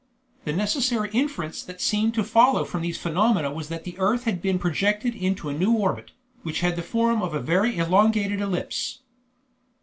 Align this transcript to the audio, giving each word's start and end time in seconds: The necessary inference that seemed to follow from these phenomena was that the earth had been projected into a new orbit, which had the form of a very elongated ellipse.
The 0.45 0.51
necessary 0.53 1.11
inference 1.13 1.61
that 1.61 1.79
seemed 1.79 2.15
to 2.15 2.23
follow 2.23 2.65
from 2.65 2.81
these 2.81 2.97
phenomena 2.97 3.51
was 3.51 3.69
that 3.69 3.83
the 3.83 3.99
earth 3.99 4.23
had 4.23 4.41
been 4.41 4.57
projected 4.57 5.13
into 5.13 5.47
a 5.47 5.53
new 5.53 5.73
orbit, 5.73 6.09
which 6.41 6.61
had 6.61 6.75
the 6.75 6.81
form 6.81 7.21
of 7.21 7.35
a 7.35 7.39
very 7.39 7.77
elongated 7.77 8.41
ellipse. 8.41 9.01